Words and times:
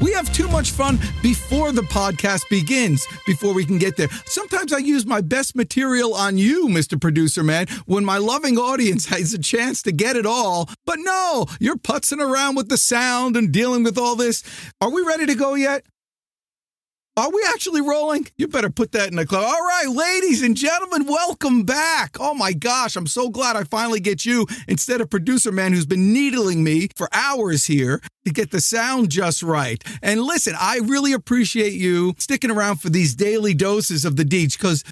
We 0.00 0.12
have 0.12 0.32
too 0.32 0.48
much 0.48 0.70
fun 0.70 0.98
before 1.22 1.72
the 1.72 1.82
podcast 1.82 2.48
begins, 2.48 3.06
before 3.26 3.52
we 3.52 3.64
can 3.64 3.78
get 3.78 3.96
there. 3.96 4.08
Sometimes 4.26 4.72
I 4.72 4.78
use 4.78 5.04
my 5.04 5.20
best 5.20 5.56
material 5.56 6.14
on 6.14 6.38
you, 6.38 6.68
Mr. 6.68 7.00
Producer 7.00 7.42
Man, 7.42 7.66
when 7.86 8.04
my 8.04 8.18
loving 8.18 8.58
audience 8.58 9.06
has 9.14 9.34
a 9.34 9.38
chance 9.38 9.82
to 9.82 9.92
get 9.92 10.16
it 10.16 10.26
all. 10.26 10.68
But 10.86 10.98
no, 11.00 11.46
you're 11.58 11.76
putzing 11.76 12.20
around 12.20 12.54
with 12.54 12.68
the 12.68 12.76
sound 12.76 13.36
and 13.36 13.52
dealing 13.52 13.82
with 13.82 13.98
all 13.98 14.14
this. 14.14 14.42
Are 14.80 14.90
we 14.90 15.02
ready 15.02 15.26
to 15.26 15.34
go 15.34 15.54
yet? 15.54 15.84
Are 17.18 17.32
we 17.32 17.44
actually 17.48 17.80
rolling? 17.80 18.28
You 18.36 18.46
better 18.46 18.70
put 18.70 18.92
that 18.92 19.08
in 19.08 19.16
the 19.16 19.26
club. 19.26 19.42
All 19.42 19.66
right, 19.66 19.88
ladies 19.88 20.40
and 20.40 20.56
gentlemen, 20.56 21.04
welcome 21.04 21.64
back. 21.64 22.16
Oh 22.20 22.32
my 22.32 22.52
gosh, 22.52 22.94
I'm 22.94 23.08
so 23.08 23.28
glad 23.28 23.56
I 23.56 23.64
finally 23.64 23.98
get 23.98 24.24
you 24.24 24.46
instead 24.68 25.00
of 25.00 25.10
producer 25.10 25.50
man 25.50 25.72
who's 25.72 25.84
been 25.84 26.12
needling 26.12 26.62
me 26.62 26.90
for 26.94 27.08
hours 27.12 27.66
here 27.66 28.00
to 28.24 28.30
get 28.32 28.52
the 28.52 28.60
sound 28.60 29.10
just 29.10 29.42
right. 29.42 29.82
And 30.00 30.22
listen, 30.22 30.54
I 30.60 30.78
really 30.84 31.12
appreciate 31.12 31.72
you 31.72 32.14
sticking 32.18 32.52
around 32.52 32.76
for 32.76 32.88
these 32.88 33.16
daily 33.16 33.52
doses 33.52 34.04
of 34.04 34.14
the 34.14 34.24
Deej 34.24 34.56
because 34.56 34.84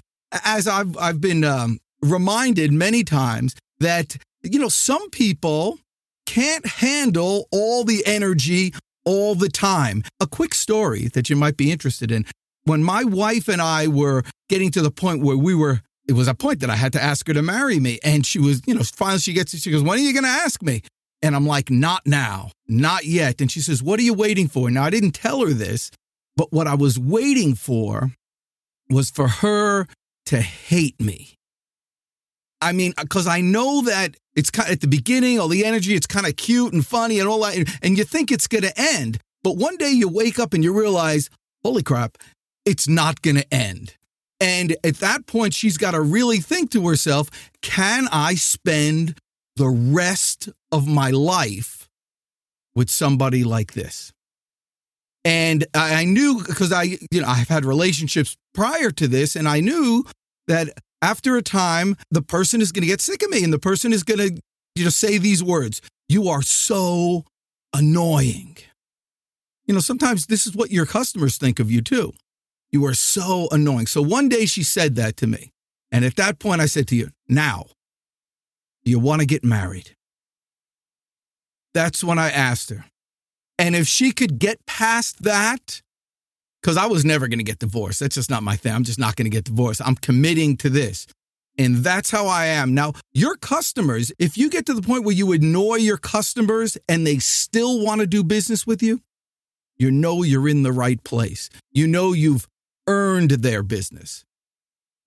as 0.43 0.67
I've 0.67 0.97
I've 0.97 1.21
been 1.21 1.45
um, 1.45 1.79
reminded 2.01 2.73
many 2.73 3.05
times 3.05 3.55
that 3.79 4.17
you 4.43 4.59
know 4.59 4.67
some 4.67 5.09
people 5.11 5.79
can't 6.25 6.65
handle 6.65 7.47
all 7.53 7.85
the 7.85 8.05
energy 8.05 8.73
all 9.07 9.35
the 9.35 9.47
time. 9.47 10.03
A 10.19 10.27
quick 10.27 10.53
story 10.53 11.07
that 11.13 11.29
you 11.29 11.37
might 11.37 11.55
be 11.55 11.71
interested 11.71 12.11
in. 12.11 12.25
When 12.65 12.83
my 12.83 13.05
wife 13.05 13.47
and 13.47 13.61
I 13.61 13.87
were 13.87 14.23
getting 14.49 14.69
to 14.71 14.81
the 14.81 14.91
point 14.91 15.23
where 15.23 15.37
we 15.37 15.55
were, 15.55 15.79
it 16.09 16.13
was 16.13 16.27
a 16.27 16.33
point 16.33 16.59
that 16.59 16.69
I 16.69 16.75
had 16.75 16.91
to 16.93 17.01
ask 17.01 17.25
her 17.27 17.33
to 17.33 17.41
marry 17.41 17.79
me. 17.79 17.99
And 18.03 18.25
she 18.25 18.37
was, 18.37 18.61
you 18.67 18.75
know, 18.75 18.83
finally 18.83 19.19
she 19.19 19.31
gets. 19.31 19.57
She 19.57 19.71
goes, 19.71 19.81
When 19.81 19.97
are 19.97 20.01
you 20.01 20.11
going 20.11 20.25
to 20.25 20.29
ask 20.29 20.61
me? 20.61 20.81
And 21.21 21.37
I'm 21.37 21.47
like, 21.47 21.69
Not 21.69 22.01
now, 22.05 22.51
not 22.67 23.05
yet. 23.05 23.39
And 23.39 23.49
she 23.49 23.61
says, 23.61 23.81
What 23.81 23.97
are 23.97 24.03
you 24.03 24.13
waiting 24.13 24.49
for? 24.49 24.69
Now, 24.69 24.83
I 24.83 24.89
didn't 24.89 25.13
tell 25.13 25.39
her 25.45 25.53
this, 25.53 25.89
but 26.35 26.51
what 26.51 26.67
I 26.67 26.75
was 26.75 26.99
waiting 26.99 27.55
for 27.55 28.11
was 28.89 29.09
for 29.09 29.29
her 29.29 29.87
to 30.25 30.41
hate 30.41 30.99
me. 30.99 31.35
I 32.59 32.73
mean, 32.73 32.93
because 32.99 33.27
I 33.27 33.39
know 33.39 33.83
that 33.83 34.17
it's 34.37 34.51
kind 34.51 34.69
of, 34.69 34.73
at 34.73 34.81
the 34.81 34.87
beginning, 34.87 35.39
all 35.39 35.49
the 35.49 35.65
energy, 35.65 35.95
it's 35.95 36.07
kind 36.07 36.27
of 36.27 36.35
cute 36.37 36.71
and 36.71 36.85
funny 36.85 37.19
and 37.19 37.27
all 37.27 37.41
that, 37.41 37.57
and 37.81 37.97
you 37.97 38.03
think 38.05 38.31
it's 38.31 38.47
going 38.47 38.63
to 38.63 38.73
end. 38.79 39.17
But 39.43 39.57
one 39.57 39.75
day 39.77 39.91
you 39.91 40.07
wake 40.07 40.39
up 40.39 40.53
and 40.53 40.63
you 40.63 40.77
realize, 40.77 41.29
holy 41.63 41.83
crap, 41.83 42.17
it's 42.63 42.87
not 42.87 43.21
going 43.21 43.37
to 43.37 43.53
end. 43.53 43.95
And 44.39 44.75
at 44.83 44.97
that 44.97 45.25
point, 45.25 45.55
she's 45.55 45.77
got 45.77 45.91
to 45.91 46.01
really 46.01 46.37
think 46.37 46.69
to 46.71 46.87
herself, 46.87 47.29
can 47.61 48.07
I 48.11 48.35
spend 48.35 49.17
the 49.55 49.69
rest 49.69 50.49
of 50.71 50.87
my 50.87 51.09
life 51.09 51.89
with 52.75 52.91
somebody 52.91 53.43
like 53.43 53.73
this? 53.73 54.11
And 55.25 55.65
I 55.73 56.05
knew 56.05 56.43
because 56.45 56.71
I, 56.71 56.83
you 56.83 57.21
know, 57.21 57.27
I've 57.27 57.49
had 57.49 57.65
relationships 57.65 58.37
prior 58.53 58.91
to 58.91 59.07
this, 59.07 59.35
and 59.35 59.49
I 59.49 59.59
knew 59.59 60.05
that 60.47 60.69
after 61.01 61.37
a 61.37 61.41
time, 61.41 61.95
the 62.09 62.21
person 62.21 62.61
is 62.61 62.71
going 62.71 62.81
to 62.81 62.87
get 62.87 63.01
sick 63.01 63.23
of 63.23 63.29
me 63.29 63.43
and 63.43 63.53
the 63.53 63.59
person 63.59 63.93
is 63.93 64.03
going 64.03 64.19
to 64.19 64.41
you 64.75 64.83
know, 64.83 64.89
say 64.89 65.17
these 65.17 65.43
words 65.43 65.81
You 66.09 66.29
are 66.29 66.41
so 66.41 67.25
annoying. 67.73 68.57
You 69.65 69.73
know, 69.73 69.81
sometimes 69.81 70.27
this 70.27 70.47
is 70.47 70.55
what 70.55 70.71
your 70.71 70.85
customers 70.85 71.37
think 71.37 71.59
of 71.59 71.69
you 71.69 71.81
too. 71.81 72.13
You 72.71 72.85
are 72.85 72.93
so 72.93 73.47
annoying. 73.51 73.87
So 73.87 74.01
one 74.01 74.29
day 74.29 74.45
she 74.45 74.63
said 74.63 74.95
that 74.95 75.17
to 75.17 75.27
me. 75.27 75.51
And 75.91 76.03
at 76.03 76.15
that 76.17 76.39
point, 76.39 76.61
I 76.61 76.65
said 76.65 76.87
to 76.89 76.95
you, 76.95 77.09
Now, 77.27 77.65
do 78.83 78.91
you 78.91 78.99
want 78.99 79.21
to 79.21 79.25
get 79.25 79.43
married? 79.43 79.95
That's 81.73 82.03
when 82.03 82.17
I 82.17 82.29
asked 82.29 82.69
her. 82.69 82.85
And 83.59 83.75
if 83.75 83.87
she 83.87 84.11
could 84.11 84.39
get 84.39 84.65
past 84.65 85.23
that, 85.23 85.81
because 86.61 86.77
I 86.77 86.85
was 86.85 87.05
never 87.05 87.27
going 87.27 87.39
to 87.39 87.45
get 87.45 87.59
divorced. 87.59 87.99
That's 87.99 88.15
just 88.15 88.29
not 88.29 88.43
my 88.43 88.55
thing. 88.55 88.73
I'm 88.73 88.83
just 88.83 88.99
not 88.99 89.15
going 89.15 89.25
to 89.25 89.35
get 89.35 89.45
divorced. 89.45 89.81
I'm 89.83 89.95
committing 89.95 90.57
to 90.57 90.69
this. 90.69 91.07
And 91.57 91.77
that's 91.77 92.11
how 92.11 92.27
I 92.27 92.45
am. 92.45 92.73
Now, 92.73 92.93
your 93.13 93.35
customers, 93.35 94.11
if 94.19 94.37
you 94.37 94.49
get 94.49 94.65
to 94.67 94.73
the 94.73 94.81
point 94.81 95.03
where 95.03 95.15
you 95.15 95.31
annoy 95.31 95.77
your 95.77 95.97
customers 95.97 96.77
and 96.87 97.05
they 97.05 97.17
still 97.17 97.83
want 97.83 98.01
to 98.01 98.07
do 98.07 98.23
business 98.23 98.67
with 98.67 98.83
you, 98.83 99.01
you 99.75 99.89
know 99.91 100.23
you're 100.23 100.47
in 100.47 100.63
the 100.63 100.71
right 100.71 101.03
place. 101.03 101.49
You 101.71 101.87
know 101.87 102.13
you've 102.13 102.47
earned 102.87 103.31
their 103.31 103.63
business. 103.63 104.23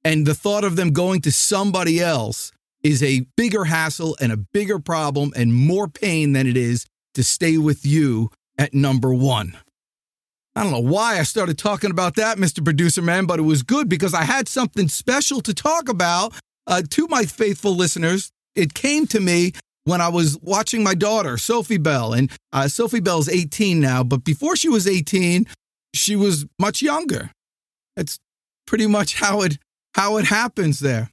And 0.05 0.27
the 0.27 0.35
thought 0.35 0.65
of 0.65 0.77
them 0.77 0.93
going 0.93 1.21
to 1.23 1.33
somebody 1.33 2.01
else 2.01 2.53
is 2.83 3.03
a 3.03 3.27
bigger 3.37 3.65
hassle 3.65 4.17
and 4.21 4.33
a 4.33 4.37
bigger 4.37 4.79
problem 4.79 5.33
and 5.37 5.55
more 5.55 5.89
pain 5.89 6.33
than 6.33 6.47
it 6.47 6.57
is 6.57 6.87
to 7.15 7.23
stay 7.23 7.59
with 7.59 7.85
you 7.85 8.31
at 8.57 8.73
number 8.73 9.13
one. 9.13 9.57
I 10.57 10.63
don't 10.63 10.73
know 10.73 10.81
why 10.81 11.19
I 11.19 11.23
started 11.23 11.59
talking 11.59 11.91
about 11.91 12.17
that, 12.17 12.37
Mr. 12.37 12.65
Producer 12.65 13.03
Man, 13.03 13.27
but 13.27 13.39
it 13.39 13.43
was 13.43 13.63
good 13.63 13.89
because 13.89 14.15
I 14.15 14.23
had 14.23 14.49
something 14.49 14.89
special 14.89 15.41
to 15.43 15.55
talk 15.55 15.89
about 15.89 16.35
uh, 16.67 16.83
to 16.91 17.07
my 17.09 17.25
faithful 17.25 17.77
listeners. 17.77 18.33
It 18.55 18.75
came 18.75 19.07
to 19.09 19.21
me 19.21 19.53
when 19.85 20.01
I 20.01 20.09
was 20.09 20.39
watching 20.43 20.83
my 20.83 20.95
daughter, 20.95 21.39
Sophie 21.39 21.79
Bell. 21.79 22.13
And 22.13 22.31
uh, 22.53 22.69
Sophie 22.69 23.01
Bell's 23.01 23.29
18 23.29 23.81
now, 23.81 24.03
but 24.03 24.25
before 24.25 24.57
she 24.57 24.69
was 24.69 24.87
18, 24.87 25.47
she 25.95 26.17
was 26.17 26.47
much 26.59 26.83
younger. 26.83 27.31
That's 27.97 28.19
pretty 28.67 28.87
much 28.87 29.15
how 29.15 29.43
it 29.43 29.59
how 29.95 30.19
it 30.19 30.27
happens 30.27 30.79
there. 30.81 31.11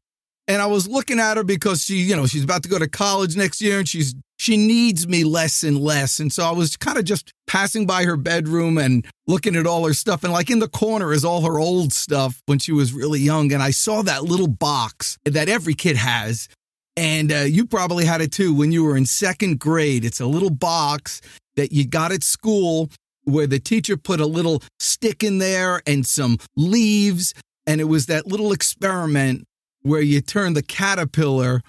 And 0.48 0.62
I 0.62 0.68
was 0.68 0.88
looking 0.88 1.20
at 1.20 1.38
her 1.38 1.44
because 1.44 1.84
she, 1.84 1.96
you 1.96 2.16
know, 2.16 2.28
she's 2.28 2.44
about 2.44 2.64
to 2.64 2.70
go 2.70 2.80
to 2.80 2.88
college 2.88 3.36
next 3.36 3.62
year 3.62 3.80
and 3.80 3.90
she's 3.90 4.14
she 4.38 4.56
needs 4.56 5.08
me 5.08 5.24
less 5.24 5.64
and 5.64 5.80
less. 5.80 6.20
And 6.20 6.32
so 6.32 6.44
I 6.44 6.52
was 6.52 6.78
kind 6.78 6.98
of 6.98 7.06
just 7.06 7.32
passing 7.48 7.86
by 7.86 8.04
her 8.04 8.16
bedroom 8.16 8.78
and 8.78 9.06
looking 9.26 9.56
at 9.56 9.66
all 9.66 9.86
her 9.88 9.94
stuff. 9.94 10.24
And 10.24 10.32
like 10.32 10.50
in 10.50 10.60
the 10.60 10.68
corner 10.68 11.12
is 11.12 11.26
all 11.26 11.42
her 11.42 11.60
old 11.60 11.92
stuff 11.92 12.42
when 12.46 12.60
she 12.60 12.72
was 12.72 12.94
really 12.94 13.20
young. 13.20 13.52
And 13.52 13.64
I 13.64 13.72
saw 13.72 14.04
that 14.04 14.24
little 14.24 14.48
box 14.48 15.18
that 15.26 15.50
every 15.50 15.74
kid 15.74 15.98
has. 15.98 16.48
And 16.96 17.32
uh, 17.32 17.40
you 17.40 17.66
probably 17.66 18.06
had 18.06 18.22
it 18.22 18.32
too 18.32 18.54
when 18.54 18.72
you 18.72 18.84
were 18.84 18.96
in 18.96 19.06
second 19.06 19.60
grade. 19.60 20.06
It's 20.06 20.20
a 20.20 20.26
little 20.28 20.50
box 20.52 21.22
that 21.56 21.72
you 21.72 21.86
got 21.86 22.12
at 22.12 22.24
school 22.24 22.90
where 23.24 23.48
the 23.48 23.60
teacher 23.60 23.98
put 23.98 24.20
a 24.20 24.26
little 24.26 24.62
stick 24.80 25.24
in 25.24 25.40
there 25.40 25.82
and 25.88 26.06
some 26.06 26.38
leaves. 26.56 27.34
And 27.66 27.82
it 27.82 27.86
was 27.86 28.06
that 28.06 28.28
little 28.28 28.52
experiment 28.52 29.46
where 29.82 30.02
you 30.02 30.22
turn 30.22 30.54
the 30.54 30.64
caterpillar 30.64 31.62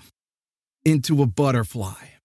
into 0.84 1.22
a 1.22 1.26
butterfly. 1.26 2.17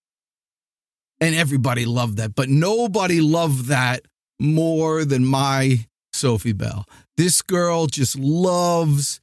And 1.24 1.36
everybody 1.36 1.86
loved 1.86 2.18
that, 2.18 2.36
but 2.36 2.50
nobody 2.50 3.22
loved 3.22 3.68
that 3.68 4.02
more 4.42 5.06
than 5.06 5.24
my 5.24 5.86
Sophie 6.12 6.52
Bell. 6.52 6.86
This 7.16 7.42
girl 7.42 7.88
just 7.88 8.20
loves 8.20 9.22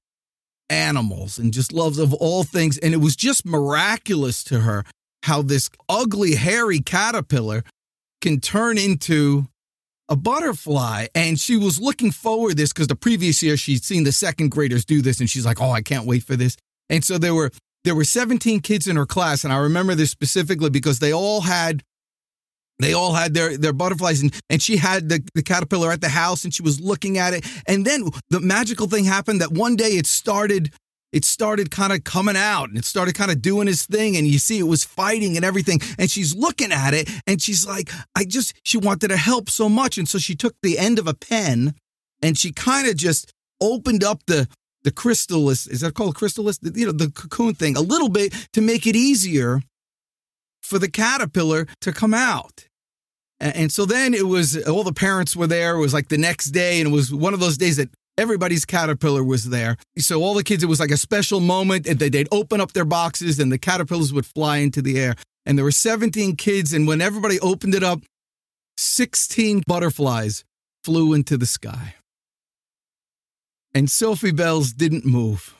animals 0.70 1.38
and 1.38 1.52
just 1.52 1.74
loves 1.74 1.98
of 1.98 2.14
all 2.14 2.42
things. 2.42 2.78
And 2.78 2.94
it 2.94 3.02
was 3.02 3.16
just 3.16 3.44
miraculous 3.44 4.42
to 4.44 4.60
her 4.60 4.84
how 5.24 5.42
this 5.42 5.68
ugly, 5.90 6.36
hairy 6.36 6.80
caterpillar 6.80 7.64
can 8.22 8.40
turn 8.40 8.78
into 8.78 9.48
a 10.08 10.16
butterfly. 10.16 11.08
And 11.14 11.38
she 11.38 11.58
was 11.58 11.78
looking 11.78 12.12
forward 12.12 12.52
to 12.52 12.56
this 12.56 12.72
because 12.72 12.88
the 12.88 12.96
previous 12.96 13.42
year 13.42 13.58
she'd 13.58 13.84
seen 13.84 14.04
the 14.04 14.12
second 14.12 14.52
graders 14.52 14.86
do 14.86 15.02
this 15.02 15.20
and 15.20 15.28
she's 15.28 15.44
like, 15.44 15.60
oh, 15.60 15.70
I 15.70 15.82
can't 15.82 16.06
wait 16.06 16.22
for 16.22 16.34
this. 16.34 16.56
And 16.88 17.04
so 17.04 17.18
there 17.18 17.34
were 17.34 17.50
there 17.84 17.94
were 17.94 18.04
17 18.04 18.60
kids 18.60 18.86
in 18.86 18.96
her 18.96 19.06
class, 19.06 19.42
and 19.44 19.52
I 19.52 19.58
remember 19.58 19.94
this 19.94 20.10
specifically 20.10 20.70
because 20.70 20.98
they 20.98 21.12
all 21.12 21.42
had 21.42 21.82
they 22.82 22.92
all 22.92 23.14
had 23.14 23.34
their, 23.34 23.56
their 23.56 23.72
butterflies 23.72 24.22
and, 24.22 24.34
and 24.48 24.62
she 24.62 24.76
had 24.76 25.08
the, 25.08 25.22
the 25.34 25.42
caterpillar 25.42 25.90
at 25.90 26.00
the 26.00 26.08
house 26.08 26.44
and 26.44 26.54
she 26.54 26.62
was 26.62 26.80
looking 26.80 27.18
at 27.18 27.34
it. 27.34 27.46
And 27.66 27.84
then 27.84 28.08
the 28.30 28.40
magical 28.40 28.88
thing 28.88 29.04
happened 29.04 29.40
that 29.40 29.52
one 29.52 29.76
day 29.76 29.90
it 29.90 30.06
started 30.06 30.72
it 31.12 31.24
started 31.24 31.70
kind 31.72 31.92
of 31.92 32.04
coming 32.04 32.36
out 32.36 32.68
and 32.68 32.78
it 32.78 32.84
started 32.84 33.16
kind 33.16 33.30
of 33.30 33.42
doing 33.42 33.66
his 33.66 33.84
thing 33.84 34.16
and 34.16 34.28
you 34.28 34.38
see 34.38 34.58
it 34.58 34.68
was 34.68 34.84
fighting 34.84 35.34
and 35.34 35.44
everything 35.44 35.80
and 35.98 36.08
she's 36.08 36.36
looking 36.36 36.70
at 36.70 36.94
it 36.94 37.10
and 37.26 37.42
she's 37.42 37.66
like 37.66 37.90
i 38.14 38.24
just 38.24 38.54
she 38.62 38.78
wanted 38.78 39.08
to 39.08 39.16
help 39.16 39.50
so 39.50 39.68
much. 39.68 39.98
And 39.98 40.08
so 40.08 40.18
she 40.18 40.34
took 40.34 40.54
the 40.62 40.78
end 40.78 40.98
of 40.98 41.06
a 41.06 41.14
pen 41.14 41.74
and 42.22 42.38
she 42.38 42.52
kind 42.52 42.88
of 42.88 42.96
just 42.96 43.32
opened 43.60 44.04
up 44.04 44.22
the 44.26 44.48
the 44.82 44.90
chrysalis 44.90 45.66
is 45.66 45.80
that 45.80 45.94
called 45.94 46.14
chrysalis? 46.14 46.58
You 46.62 46.86
know 46.86 46.92
the 46.92 47.10
cocoon 47.10 47.54
thing 47.54 47.76
a 47.76 47.80
little 47.80 48.08
bit 48.08 48.32
to 48.52 48.60
make 48.60 48.86
it 48.86 48.96
easier 48.96 49.60
for 50.62 50.78
the 50.78 50.90
caterpillar 50.90 51.66
to 51.80 51.92
come 51.92 52.14
out 52.14 52.66
and 53.40 53.72
so 53.72 53.86
then 53.86 54.12
it 54.14 54.26
was 54.26 54.56
all 54.68 54.84
the 54.84 54.92
parents 54.92 55.34
were 55.34 55.46
there 55.46 55.76
it 55.76 55.80
was 55.80 55.94
like 55.94 56.08
the 56.08 56.18
next 56.18 56.46
day 56.46 56.80
and 56.80 56.90
it 56.90 56.92
was 56.92 57.12
one 57.12 57.34
of 57.34 57.40
those 57.40 57.56
days 57.56 57.76
that 57.76 57.88
everybody's 58.20 58.66
caterpillar 58.66 59.24
was 59.24 59.44
there. 59.44 59.76
So 59.98 60.22
all 60.22 60.34
the 60.34 60.44
kids, 60.44 60.62
it 60.62 60.66
was 60.66 60.78
like 60.78 60.90
a 60.90 60.96
special 60.96 61.40
moment. 61.40 61.84
They'd 61.84 62.28
open 62.30 62.60
up 62.60 62.72
their 62.72 62.84
boxes 62.84 63.40
and 63.40 63.50
the 63.50 63.58
caterpillars 63.58 64.12
would 64.12 64.26
fly 64.26 64.58
into 64.58 64.82
the 64.82 65.00
air. 65.00 65.16
And 65.46 65.56
there 65.56 65.64
were 65.64 65.70
17 65.70 66.36
kids. 66.36 66.72
And 66.72 66.86
when 66.86 67.00
everybody 67.00 67.40
opened 67.40 67.74
it 67.74 67.82
up, 67.82 68.00
16 68.76 69.62
butterflies 69.66 70.44
flew 70.84 71.14
into 71.14 71.36
the 71.38 71.46
sky. 71.46 71.94
And 73.74 73.90
Sophie 73.90 74.32
Bells 74.32 74.72
didn't 74.72 75.06
move. 75.06 75.54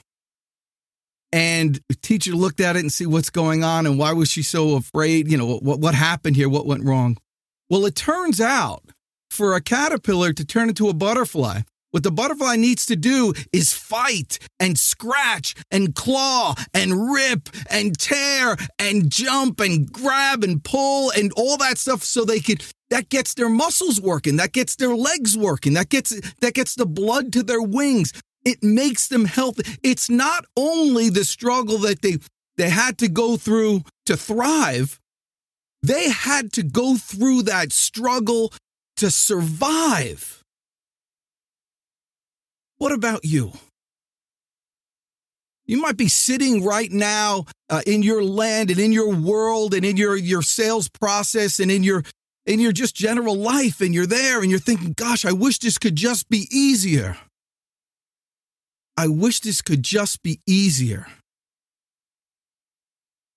And 1.32 1.80
the 1.88 1.94
teacher 1.94 2.32
looked 2.32 2.60
at 2.60 2.76
it 2.76 2.80
and 2.80 2.92
see 2.92 3.06
what's 3.06 3.30
going 3.30 3.62
on 3.62 3.86
and 3.86 3.98
why 3.98 4.12
was 4.12 4.30
she 4.30 4.42
so 4.42 4.74
afraid? 4.74 5.30
You 5.30 5.38
know, 5.38 5.58
what, 5.58 5.78
what 5.78 5.94
happened 5.94 6.36
here? 6.36 6.48
What 6.48 6.66
went 6.66 6.84
wrong? 6.84 7.16
Well, 7.70 7.86
it 7.86 7.94
turns 7.94 8.40
out 8.40 8.82
for 9.30 9.54
a 9.54 9.60
caterpillar 9.60 10.32
to 10.32 10.44
turn 10.44 10.68
into 10.68 10.88
a 10.88 10.92
butterfly. 10.92 11.60
What 11.92 12.02
the 12.02 12.10
butterfly 12.10 12.56
needs 12.56 12.84
to 12.86 12.96
do 12.96 13.32
is 13.52 13.72
fight 13.72 14.38
and 14.58 14.76
scratch 14.76 15.54
and 15.70 15.94
claw 15.94 16.54
and 16.74 17.12
rip 17.12 17.48
and 17.68 17.98
tear 17.98 18.56
and 18.78 19.10
jump 19.10 19.60
and 19.60 19.90
grab 19.90 20.44
and 20.44 20.62
pull 20.62 21.10
and 21.12 21.32
all 21.36 21.56
that 21.58 21.78
stuff 21.78 22.04
so 22.04 22.24
they 22.24 22.40
could 22.40 22.64
that 22.90 23.08
gets 23.08 23.34
their 23.34 23.48
muscles 23.48 24.00
working, 24.00 24.36
that 24.36 24.52
gets 24.52 24.74
their 24.74 24.96
legs 24.96 25.38
working, 25.38 25.74
that 25.74 25.88
gets 25.88 26.10
that 26.40 26.54
gets 26.54 26.74
the 26.74 26.86
blood 26.86 27.32
to 27.32 27.42
their 27.42 27.62
wings. 27.62 28.12
It 28.44 28.62
makes 28.62 29.08
them 29.08 29.26
healthy. 29.26 29.78
It's 29.82 30.10
not 30.10 30.44
only 30.56 31.08
the 31.08 31.24
struggle 31.24 31.78
that 31.78 32.02
they 32.02 32.18
they 32.56 32.68
had 32.68 32.98
to 32.98 33.08
go 33.08 33.36
through 33.36 33.82
to 34.06 34.16
thrive, 34.16 34.99
they 35.82 36.10
had 36.10 36.52
to 36.54 36.62
go 36.62 36.96
through 36.96 37.42
that 37.42 37.72
struggle 37.72 38.52
to 38.96 39.10
survive. 39.10 40.42
What 42.78 42.92
about 42.92 43.24
you? 43.24 43.52
You 45.66 45.80
might 45.80 45.96
be 45.96 46.08
sitting 46.08 46.64
right 46.64 46.90
now 46.90 47.44
uh, 47.68 47.82
in 47.86 48.02
your 48.02 48.24
land 48.24 48.70
and 48.70 48.80
in 48.80 48.90
your 48.90 49.14
world 49.14 49.72
and 49.72 49.84
in 49.84 49.96
your, 49.96 50.16
your 50.16 50.42
sales 50.42 50.88
process 50.88 51.60
and 51.60 51.70
in 51.70 51.84
your 51.84 52.02
in 52.46 52.58
your 52.58 52.72
just 52.72 52.96
general 52.96 53.36
life 53.36 53.80
and 53.80 53.94
you're 53.94 54.06
there 54.06 54.40
and 54.40 54.50
you're 54.50 54.58
thinking, 54.58 54.92
gosh, 54.94 55.24
I 55.24 55.32
wish 55.32 55.58
this 55.58 55.78
could 55.78 55.94
just 55.94 56.28
be 56.28 56.48
easier. 56.50 57.16
I 58.96 59.06
wish 59.06 59.40
this 59.40 59.62
could 59.62 59.82
just 59.82 60.22
be 60.22 60.40
easier. 60.46 61.06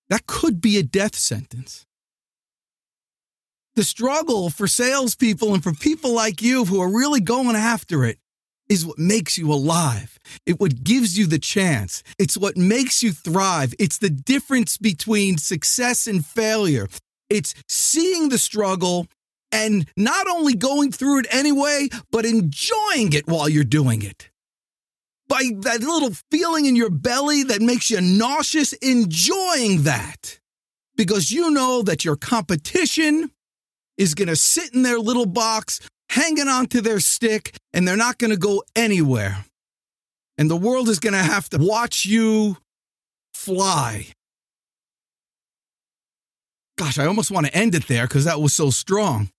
That 0.08 0.26
could 0.26 0.60
be 0.60 0.78
a 0.78 0.82
death 0.82 1.14
sentence. 1.14 1.84
The 3.76 3.82
struggle 3.82 4.50
for 4.50 4.68
salespeople 4.68 5.52
and 5.52 5.62
for 5.62 5.72
people 5.72 6.12
like 6.12 6.40
you 6.40 6.64
who 6.64 6.80
are 6.80 6.88
really 6.88 7.20
going 7.20 7.56
after 7.56 8.04
it 8.04 8.18
is 8.68 8.86
what 8.86 9.00
makes 9.00 9.36
you 9.36 9.52
alive. 9.52 10.16
It 10.46 10.60
what 10.60 10.84
gives 10.84 11.18
you 11.18 11.26
the 11.26 11.40
chance. 11.40 12.04
It's 12.16 12.36
what 12.36 12.56
makes 12.56 13.02
you 13.02 13.10
thrive. 13.10 13.74
It's 13.80 13.98
the 13.98 14.10
difference 14.10 14.78
between 14.78 15.38
success 15.38 16.06
and 16.06 16.24
failure. 16.24 16.86
It's 17.28 17.52
seeing 17.68 18.28
the 18.28 18.38
struggle 18.38 19.08
and 19.50 19.88
not 19.96 20.28
only 20.28 20.54
going 20.54 20.92
through 20.92 21.20
it 21.20 21.26
anyway, 21.30 21.88
but 22.12 22.24
enjoying 22.24 23.12
it 23.12 23.26
while 23.26 23.48
you're 23.48 23.64
doing 23.64 24.02
it. 24.02 24.30
By 25.26 25.50
that 25.62 25.80
little 25.80 26.12
feeling 26.30 26.66
in 26.66 26.76
your 26.76 26.90
belly 26.90 27.42
that 27.42 27.60
makes 27.60 27.90
you 27.90 28.00
nauseous, 28.00 28.72
enjoying 28.74 29.82
that. 29.82 30.38
Because 30.96 31.32
you 31.32 31.50
know 31.50 31.82
that 31.82 32.04
your 32.04 32.14
competition 32.14 33.32
is 33.96 34.14
going 34.14 34.28
to 34.28 34.36
sit 34.36 34.74
in 34.74 34.82
their 34.82 34.98
little 34.98 35.26
box 35.26 35.80
hanging 36.10 36.48
onto 36.48 36.80
their 36.80 37.00
stick 37.00 37.56
and 37.72 37.86
they're 37.86 37.96
not 37.96 38.18
going 38.18 38.30
to 38.30 38.36
go 38.36 38.62
anywhere. 38.76 39.44
And 40.38 40.50
the 40.50 40.56
world 40.56 40.88
is 40.88 40.98
going 40.98 41.12
to 41.12 41.18
have 41.18 41.48
to 41.50 41.58
watch 41.58 42.04
you 42.04 42.56
fly. 43.32 44.08
Gosh, 46.76 46.98
I 46.98 47.06
almost 47.06 47.30
want 47.30 47.46
to 47.46 47.56
end 47.56 47.74
it 47.74 47.86
there 47.86 48.06
because 48.06 48.24
that 48.24 48.40
was 48.40 48.52
so 48.52 48.70
strong. 48.70 49.30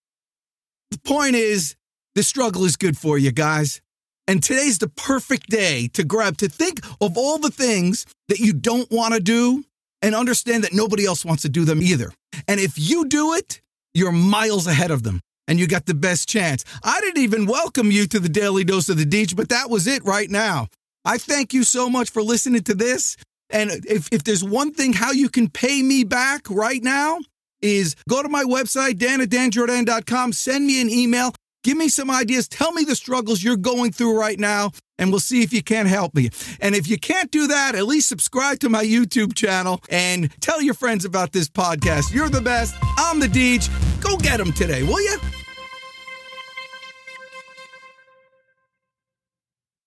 The 0.91 0.99
point 0.99 1.35
is, 1.35 1.75
the 2.13 2.23
struggle 2.23 2.63
is 2.63 2.77
good 2.77 2.97
for 2.97 3.17
you 3.17 3.31
guys. 3.31 3.81
And 4.27 4.41
today's 4.41 4.79
the 4.79 4.87
perfect 4.87 5.49
day 5.49 5.89
to 5.89 6.03
grab, 6.03 6.37
to 6.37 6.47
think 6.47 6.79
of 7.01 7.17
all 7.17 7.37
the 7.37 7.51
things 7.51 8.05
that 8.29 8.39
you 8.39 8.53
don't 8.53 8.89
want 8.89 9.13
to 9.13 9.19
do 9.19 9.65
and 10.01 10.15
understand 10.15 10.63
that 10.63 10.73
nobody 10.73 11.05
else 11.05 11.25
wants 11.25 11.43
to 11.43 11.49
do 11.49 11.65
them 11.65 11.81
either. 11.81 12.11
And 12.47 12.59
if 12.59 12.73
you 12.77 13.05
do 13.05 13.33
it, 13.33 13.61
you're 13.95 14.11
miles 14.11 14.67
ahead 14.67 14.91
of 14.91 15.01
them 15.01 15.21
and 15.47 15.59
you 15.59 15.67
got 15.67 15.85
the 15.85 15.93
best 15.93 16.29
chance. 16.29 16.63
I 16.83 16.99
didn't 17.01 17.23
even 17.23 17.45
welcome 17.45 17.91
you 17.91 18.05
to 18.07 18.19
the 18.19 18.29
Daily 18.29 18.63
Dose 18.63 18.89
of 18.89 18.97
the 18.97 19.05
Deej, 19.05 19.35
but 19.35 19.49
that 19.49 19.69
was 19.69 19.87
it 19.87 20.03
right 20.03 20.29
now. 20.29 20.67
I 21.03 21.17
thank 21.17 21.53
you 21.53 21.63
so 21.63 21.89
much 21.89 22.09
for 22.09 22.21
listening 22.21 22.63
to 22.63 22.75
this. 22.75 23.15
And 23.49 23.71
if, 23.71 24.09
if 24.11 24.23
there's 24.23 24.43
one 24.43 24.73
thing 24.73 24.93
how 24.93 25.11
you 25.11 25.29
can 25.29 25.49
pay 25.49 25.81
me 25.81 26.03
back 26.03 26.49
right 26.49 26.83
now 26.83 27.19
is 27.61 27.95
go 28.09 28.21
to 28.21 28.29
my 28.29 28.43
website, 28.43 28.97
dan 28.97 29.21
at 29.21 29.29
danjourdan.com, 29.29 30.33
send 30.33 30.65
me 30.65 30.81
an 30.81 30.89
email, 30.89 31.33
give 31.65 31.77
me 31.77 31.89
some 31.89 32.11
ideas, 32.11 32.47
tell 32.47 32.71
me 32.73 32.83
the 32.83 32.95
struggles 32.95 33.43
you're 33.43 33.57
going 33.57 33.91
through 33.91 34.17
right 34.17 34.39
now, 34.39 34.69
and 34.99 35.09
we'll 35.09 35.19
see 35.19 35.41
if 35.41 35.51
you 35.51 35.63
can't 35.63 35.87
help 35.87 36.13
me. 36.13 36.29
And 36.61 36.75
if 36.75 36.87
you 36.87 36.97
can't 36.97 37.31
do 37.31 37.47
that, 37.47 37.73
at 37.73 37.87
least 37.87 38.07
subscribe 38.07 38.59
to 38.59 38.69
my 38.69 38.85
YouTube 38.85 39.35
channel 39.35 39.81
and 39.89 40.29
tell 40.41 40.61
your 40.61 40.75
friends 40.75 41.05
about 41.05 41.31
this 41.31 41.49
podcast. 41.49 42.13
You're 42.13 42.29
the 42.29 42.39
best. 42.39 42.75
I'm 42.97 43.19
the 43.19 43.27
Deej. 43.27 43.67
Go 43.99 44.15
get 44.17 44.37
them 44.37 44.53
today, 44.53 44.83
will 44.83 45.01
you? 45.01 45.17